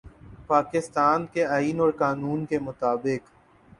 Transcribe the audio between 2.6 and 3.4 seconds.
مطابق